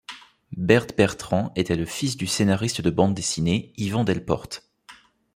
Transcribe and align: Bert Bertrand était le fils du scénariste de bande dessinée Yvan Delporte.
Bert 0.57 0.87
Bertrand 0.97 1.51
était 1.55 1.75
le 1.75 1.85
fils 1.85 2.17
du 2.17 2.25
scénariste 2.25 2.81
de 2.81 2.89
bande 2.89 3.13
dessinée 3.13 3.71
Yvan 3.77 4.03
Delporte. 4.03 4.67